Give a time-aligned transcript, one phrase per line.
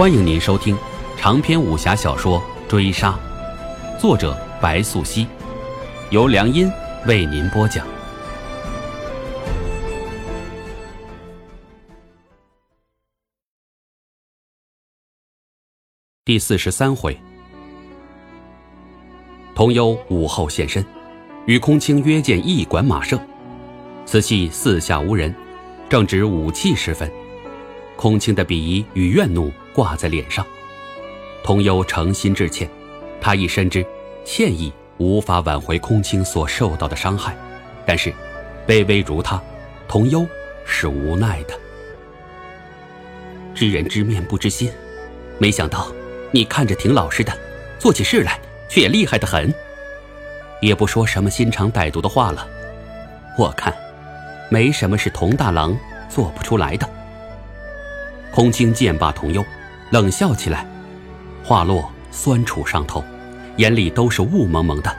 [0.00, 0.74] 欢迎您收听
[1.18, 3.20] 长篇武侠小说《追杀》，
[4.00, 5.26] 作者白素熙，
[6.08, 6.72] 由良音
[7.06, 7.86] 为您播讲。
[16.24, 17.14] 第四十三回，
[19.54, 20.82] 童幽午后现身，
[21.44, 23.20] 与空青约见驿馆马舍。
[24.06, 25.34] 此系四下无人，
[25.90, 27.12] 正值午气时分，
[27.96, 29.52] 空青的鄙夷与怨怒。
[29.80, 30.46] 挂在脸上，
[31.42, 32.68] 童幽诚心致歉，
[33.18, 33.82] 他亦深知
[34.26, 37.34] 歉意无法挽回空青所受到的伤害，
[37.86, 38.12] 但是
[38.66, 39.42] 卑微如他，
[39.88, 40.26] 童幽
[40.66, 41.58] 是无奈的。
[43.54, 44.70] 知人知面不知心，
[45.38, 45.90] 没想到
[46.30, 47.32] 你看着挺老实的，
[47.78, 48.38] 做起事来
[48.68, 49.50] 却也厉害的很，
[50.60, 52.46] 也不说什么心肠歹毒的话了。
[53.38, 53.74] 我看，
[54.50, 55.74] 没什么是童大郎
[56.10, 56.86] 做不出来的。
[58.30, 59.42] 空青剑罢童幽。
[59.90, 60.64] 冷笑起来，
[61.42, 63.04] 话落酸楚上头，
[63.56, 64.96] 眼里都是雾蒙蒙的，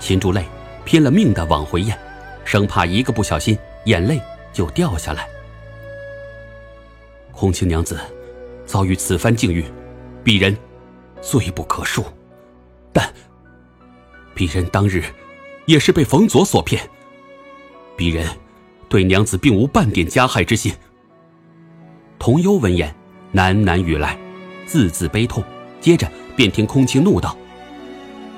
[0.00, 0.44] 噙住泪，
[0.84, 1.98] 拼了命的往回咽，
[2.44, 4.20] 生怕一个不小心眼泪
[4.52, 5.28] 就掉下来。
[7.32, 7.98] 空青娘子
[8.64, 9.64] 遭遇此番境遇，
[10.24, 10.56] 鄙人
[11.20, 12.04] 罪不可恕，
[12.92, 13.12] 但
[14.36, 15.02] 鄙人当日
[15.66, 16.88] 也是被冯佐所骗，
[17.96, 18.24] 鄙人
[18.88, 20.72] 对娘子并无半点加害之心。
[22.20, 22.94] 童幽闻言
[23.34, 24.16] 喃喃语来。
[24.68, 25.42] 字字悲痛，
[25.80, 27.34] 接着便听空青怒道：“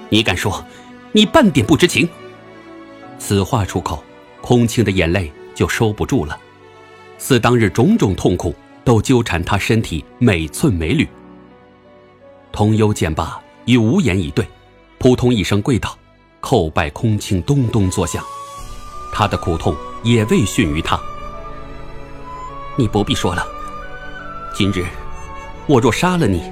[0.09, 0.65] 你敢说，
[1.11, 2.09] 你半点不知情？”
[3.19, 4.03] 此话出口，
[4.41, 6.39] 空青的眼泪就收不住了，
[7.19, 11.07] 似当日种种痛苦都纠缠他身体每寸每缕。
[12.53, 14.47] 童幽见罢，已无言以对，
[14.99, 15.99] 扑通一声跪倒，
[16.41, 18.25] 叩拜空青，咚咚作响。
[19.13, 20.99] 他的苦痛也未逊于他。
[22.77, 23.45] 你不必说了，
[24.55, 24.87] 今日。
[25.71, 26.43] 我若杀了你，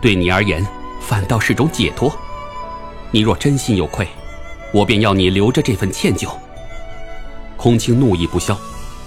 [0.00, 0.64] 对你而言
[1.00, 2.16] 反倒是种解脱。
[3.10, 4.06] 你若真心有愧，
[4.72, 6.30] 我便要你留着这份歉疚。
[7.56, 8.56] 空青怒意不消，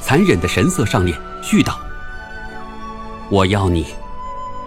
[0.01, 1.79] 残忍的神色上脸，续道
[3.31, 3.85] ：“我要你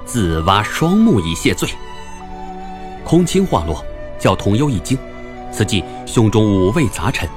[0.07, 1.69] 自挖双目以谢罪。”
[3.05, 3.85] 空青话落，
[4.19, 4.97] 叫童幽一惊，
[5.53, 7.29] 此际胸中五味杂陈。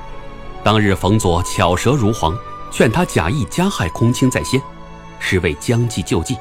[0.63, 2.33] 当日冯佐巧舌如簧，
[2.71, 4.61] 劝他假意加害空青在先，
[5.19, 6.37] 是为将计就计。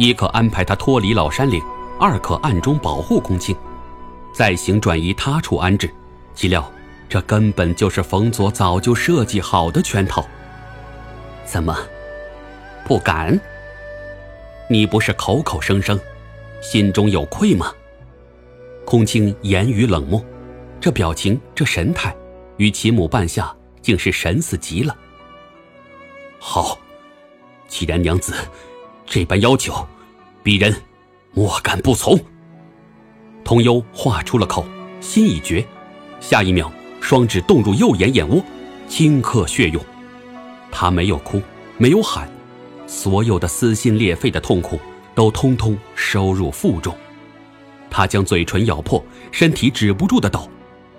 [0.00, 1.62] 一可安排他脱离老山岭，
[1.98, 3.54] 二可暗中保护空青，
[4.32, 5.92] 再行转移他处安置。
[6.34, 6.66] 岂料
[7.06, 10.26] 这根本就是冯佐早就设计好的圈套。
[11.44, 11.76] 怎么，
[12.82, 13.38] 不敢？
[14.70, 16.00] 你不是口口声声
[16.62, 17.70] 心中有愧吗？
[18.86, 20.24] 空青言语冷漠，
[20.80, 22.16] 这表情这神态，
[22.56, 24.96] 与其母半夏竟是神似极了。
[26.38, 26.78] 好，
[27.68, 28.32] 既然娘子。
[29.10, 29.74] 这般要求，
[30.44, 30.72] 鄙人
[31.32, 32.16] 莫敢不从。
[33.42, 34.64] 童幽话出了口，
[35.00, 35.66] 心已决，
[36.20, 38.40] 下一秒双指动入右眼眼窝，
[38.88, 39.84] 顷刻血涌。
[40.70, 41.42] 他没有哭，
[41.76, 42.30] 没有喊，
[42.86, 44.78] 所有的撕心裂肺的痛苦
[45.12, 46.96] 都通通收入腹中。
[47.90, 50.48] 他将嘴唇咬破，身体止不住的抖，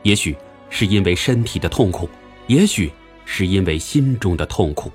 [0.03, 0.35] 也许
[0.69, 2.09] 是因为身体的痛苦，
[2.47, 2.91] 也许
[3.23, 4.91] 是因为心中的痛苦。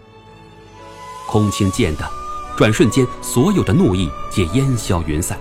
[1.26, 2.25] 空青见的。
[2.56, 5.38] 转瞬间，所有的怒意皆烟消云散。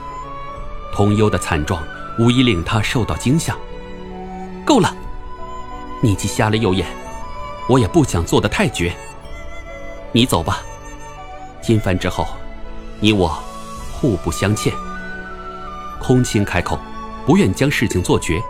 [0.94, 1.81] 童幽的惨状
[2.20, 3.56] 无疑令他受到惊吓。
[4.66, 4.94] 够了，
[6.02, 6.86] 你既瞎了右眼，
[7.70, 8.94] 我也不想做得太绝。
[10.12, 10.62] 你走吧，
[11.62, 12.28] 今番之后，
[13.00, 13.30] 你我
[13.94, 14.74] 互不相欠。
[16.02, 16.78] 空青开口，
[17.25, 18.42] 不愿将事情做绝。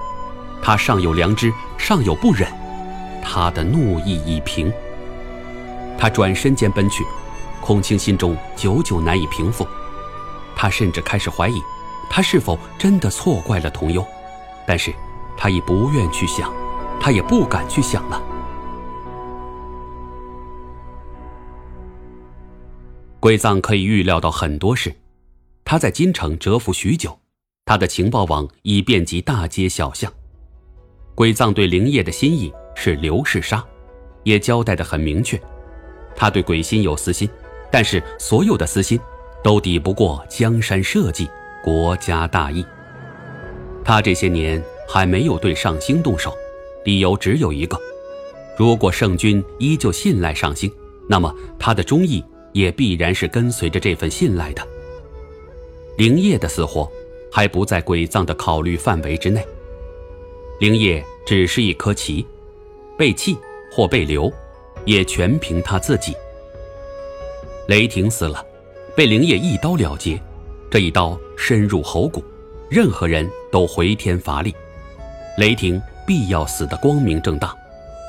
[0.59, 2.51] 他尚有良知，尚有不忍。
[3.21, 4.73] 他的怒意已平。
[5.99, 7.05] 他转身间奔去。
[7.65, 9.65] 空清心中久久难以平复，
[10.55, 11.59] 他甚至开始怀疑，
[12.07, 14.05] 他是否真的错怪了童幽。
[14.67, 14.93] 但是，
[15.35, 16.53] 他已不愿去想，
[16.99, 18.21] 他也不敢去想了。
[23.19, 24.95] 鬼藏可以预料到很多事，
[25.63, 27.17] 他在京城蛰伏许久，
[27.65, 30.13] 他的情报网已遍及大街小巷。
[31.15, 33.65] 鬼藏对灵业的心意是刘氏杀，
[34.23, 35.41] 也交代的很明确，
[36.15, 37.27] 他对鬼心有私心。
[37.75, 38.97] 但是所有的私心，
[39.43, 41.29] 都抵不过江山社稷、
[41.61, 42.65] 国家大义。
[43.83, 46.33] 他这些年还没有对上星动手，
[46.85, 47.77] 理由只有一个：
[48.57, 50.71] 如果圣君依旧信赖上星，
[51.09, 52.23] 那么他的忠义
[52.53, 54.65] 也必然是跟随着这份信赖的。
[55.97, 56.89] 灵业的死活，
[57.29, 59.45] 还不在鬼藏的考虑范围之内。
[60.61, 62.25] 灵业只是一颗棋，
[62.97, 63.37] 被弃
[63.69, 64.31] 或被留，
[64.85, 66.15] 也全凭他自己。
[67.67, 68.45] 雷霆死了，
[68.95, 70.21] 被灵业一刀了结，
[70.69, 72.23] 这一刀深入喉骨，
[72.69, 74.53] 任何人都回天乏力。
[75.39, 77.55] 雷霆必要死的光明正大。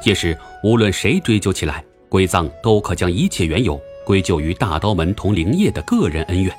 [0.03, 6.55] 届时，无论谁追究起来，鬼藏都可将一切缘由归咎于大刀门同灵业的个人恩怨。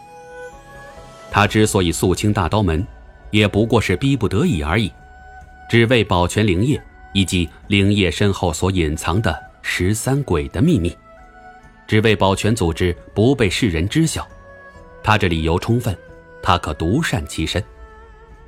[1.29, 2.83] 他之所以肃清大刀门，
[3.29, 4.91] 也不过是逼不得已而已，
[5.69, 6.81] 只为保全灵业
[7.13, 10.91] 以及灵业身后所隐藏的十三鬼的秘密，
[11.88, 14.28] 只为保全组织不被世人知晓。
[15.01, 15.98] 他这理由充分，
[16.44, 17.63] 他可独善其身。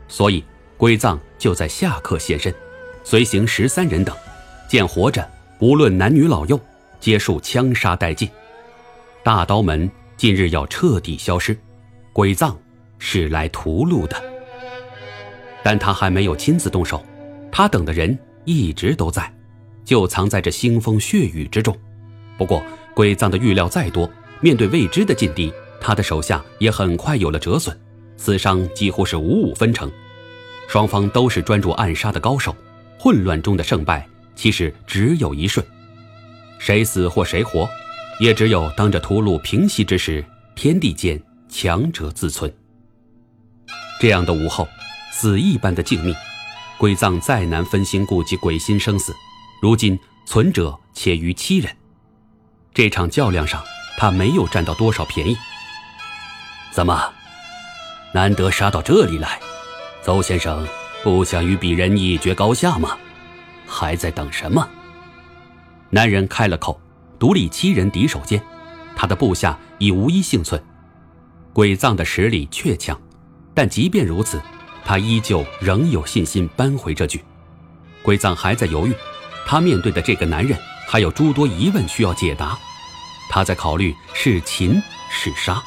[0.08, 0.44] 所以，
[0.78, 2.54] 鬼藏就在下刻现身，
[3.04, 4.16] 随行十三人等，
[4.68, 5.28] 见活着
[5.60, 6.60] 无论男女老幼，
[7.00, 8.30] 皆数枪杀殆尽。
[9.24, 11.58] 大刀门近日要彻底消失，
[12.14, 12.56] 鬼藏。
[13.02, 14.22] 是来屠戮的，
[15.64, 17.02] 但他还没有亲自动手，
[17.50, 19.34] 他等的人一直都在，
[19.86, 21.74] 就藏在这腥风血雨之中。
[22.40, 22.64] 不过，
[22.96, 24.10] 鬼藏的预料再多，
[24.40, 27.78] 面对未知的境地，他的手下也很快有了折损，
[28.16, 29.92] 死伤几乎是五五分成。
[30.70, 32.56] 双方都是专注暗杀的高手，
[32.98, 35.66] 混乱中的胜败其实只有一瞬，
[36.60, 37.68] 谁死或谁活，
[38.22, 40.24] 也只有当着屠戮平息之时，
[40.56, 42.50] 天地间强者自存。
[44.00, 44.66] 这样的午后，
[45.12, 46.16] 死一般的静谧，
[46.78, 49.14] 鬼藏再难分心顾及鬼心生死，
[49.62, 51.70] 如今存者且余七人。
[52.74, 53.64] 这场较量上，
[53.98, 55.36] 他没有占到多少便宜。
[56.72, 57.12] 怎么，
[58.14, 59.40] 难得杀到这里来，
[60.02, 60.66] 邹先生
[61.04, 62.98] 不想与鄙人一决高下吗？
[63.68, 64.68] 还在等什么？
[65.90, 66.80] 男人开了口，
[67.18, 68.42] 独立七人敌手间，
[68.96, 70.64] 他的部下已无一幸存。
[71.52, 73.00] 鬼藏的实力确强。
[73.56, 74.42] 但即便如此，
[74.86, 77.22] 他依旧仍有信心扳回这局。
[78.02, 78.94] 鬼藏还在犹豫，
[79.46, 80.58] 他面对的这个男人
[80.92, 82.58] 还有诸多疑问需要解答。
[83.30, 84.82] 他在考虑是擒
[85.12, 85.62] 是杀。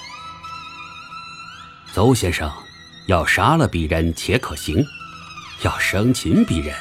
[1.95, 2.51] 邹先生
[3.07, 4.85] 要杀了鄙人且可行，
[5.63, 6.75] 要生擒鄙人，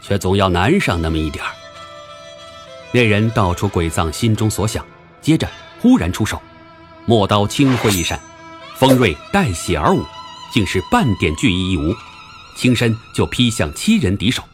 [0.00, 1.50] 却总要难上那么一点儿。
[2.92, 4.86] 那人道出鬼藏心中所想，
[5.20, 5.50] 接着
[5.80, 6.40] 忽然出手，
[7.04, 8.20] 墨刀轻挥一闪。
[8.76, 10.06] 锋锐带血而舞，
[10.52, 11.92] 竟是半点惧意亦无，
[12.56, 14.44] 轻身就劈向七人敌手。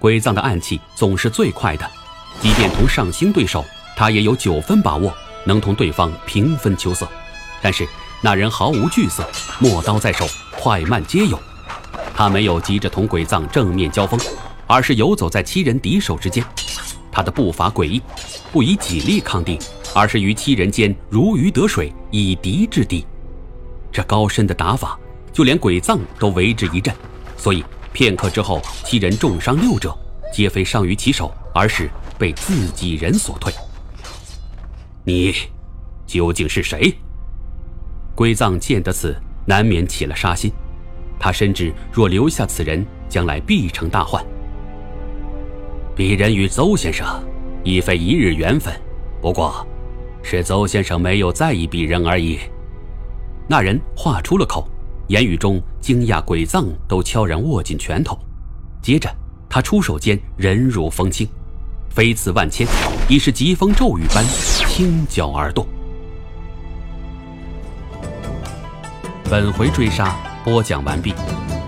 [0.00, 1.88] 鬼藏的暗器总是最快的，
[2.40, 3.62] 即便同上星对手，
[3.94, 5.12] 他也有九分把握
[5.44, 7.06] 能同对方平分秋色。
[7.60, 7.86] 但是
[8.22, 9.22] 那人毫无惧色，
[9.58, 10.26] 陌刀在手，
[10.58, 11.38] 快慢皆有。
[12.14, 14.18] 他没有急着同鬼藏正面交锋，
[14.66, 16.42] 而是游走在七人敌手之间。
[17.12, 18.00] 他的步伐诡异，
[18.50, 19.58] 不以己力抗敌，
[19.94, 23.04] 而是于七人间如鱼得水，以敌制敌。
[23.92, 24.98] 这高深的打法，
[25.30, 26.94] 就连鬼藏都为之一振。
[27.36, 29.96] 所以片刻之后，七人重伤六者，
[30.32, 33.52] 皆非伤于其手，而是被自己人所退。
[35.04, 35.34] 你
[36.06, 36.94] 究竟是谁？
[38.14, 39.16] 归藏见得此，
[39.46, 40.52] 难免起了杀心。
[41.18, 44.24] 他深知，若留下此人，将来必成大患。
[45.96, 47.06] 鄙人与邹先生
[47.64, 48.72] 已非一日缘分，
[49.20, 49.66] 不过，
[50.22, 52.38] 是邹先生没有在意鄙人而已。
[53.48, 54.66] 那人话出了口，
[55.10, 58.16] 言语中惊讶鬼藏都悄然握紧拳头。
[58.80, 59.12] 接着，
[59.48, 61.26] 他出手间人如风轻，
[61.90, 62.64] 飞刺万千，
[63.08, 64.24] 已是疾风骤雨般
[64.68, 65.66] 倾角而动。
[69.28, 71.12] 本回追杀播讲完毕，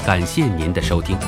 [0.06, 1.18] 感谢您的收听。